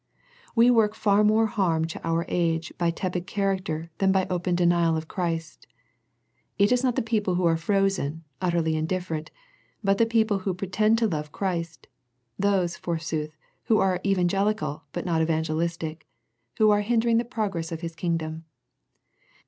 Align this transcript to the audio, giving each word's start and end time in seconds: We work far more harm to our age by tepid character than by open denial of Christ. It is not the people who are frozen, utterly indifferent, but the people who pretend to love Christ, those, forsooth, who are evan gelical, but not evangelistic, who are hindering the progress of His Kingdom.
We 0.55 0.71
work 0.71 0.95
far 0.95 1.23
more 1.23 1.45
harm 1.45 1.85
to 1.85 2.01
our 2.03 2.25
age 2.27 2.73
by 2.79 2.89
tepid 2.89 3.27
character 3.27 3.91
than 3.99 4.11
by 4.11 4.25
open 4.31 4.55
denial 4.55 4.97
of 4.97 5.07
Christ. 5.07 5.67
It 6.57 6.71
is 6.71 6.83
not 6.83 6.95
the 6.95 7.03
people 7.03 7.35
who 7.35 7.45
are 7.45 7.55
frozen, 7.55 8.23
utterly 8.41 8.75
indifferent, 8.75 9.29
but 9.83 9.99
the 9.99 10.07
people 10.07 10.39
who 10.39 10.55
pretend 10.55 10.97
to 10.97 11.07
love 11.07 11.31
Christ, 11.31 11.85
those, 12.39 12.75
forsooth, 12.77 13.37
who 13.65 13.77
are 13.77 14.01
evan 14.03 14.27
gelical, 14.27 14.81
but 14.91 15.05
not 15.05 15.21
evangelistic, 15.21 16.07
who 16.57 16.71
are 16.71 16.81
hindering 16.81 17.17
the 17.19 17.23
progress 17.23 17.71
of 17.71 17.81
His 17.81 17.95
Kingdom. 17.95 18.45